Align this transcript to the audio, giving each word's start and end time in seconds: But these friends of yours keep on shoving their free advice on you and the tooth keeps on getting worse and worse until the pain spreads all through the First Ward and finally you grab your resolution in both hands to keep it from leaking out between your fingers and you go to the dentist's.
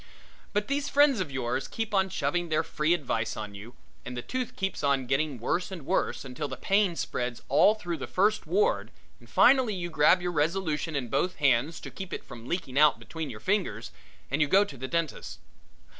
But 0.51 0.67
these 0.67 0.89
friends 0.89 1.19
of 1.19 1.29
yours 1.29 1.67
keep 1.67 1.93
on 1.93 2.09
shoving 2.09 2.49
their 2.49 2.63
free 2.63 2.95
advice 2.95 3.37
on 3.37 3.53
you 3.53 3.75
and 4.03 4.17
the 4.17 4.23
tooth 4.23 4.55
keeps 4.55 4.83
on 4.83 5.05
getting 5.05 5.37
worse 5.37 5.69
and 5.69 5.85
worse 5.85 6.25
until 6.25 6.47
the 6.47 6.57
pain 6.57 6.95
spreads 6.95 7.43
all 7.49 7.75
through 7.75 7.97
the 7.97 8.07
First 8.07 8.47
Ward 8.47 8.89
and 9.19 9.29
finally 9.29 9.75
you 9.75 9.91
grab 9.91 10.19
your 10.19 10.31
resolution 10.31 10.95
in 10.95 11.07
both 11.09 11.35
hands 11.35 11.79
to 11.81 11.91
keep 11.91 12.13
it 12.13 12.23
from 12.23 12.47
leaking 12.49 12.79
out 12.79 12.97
between 12.97 13.29
your 13.29 13.39
fingers 13.39 13.91
and 14.31 14.41
you 14.41 14.47
go 14.47 14.65
to 14.65 14.75
the 14.75 14.87
dentist's. 14.87 15.37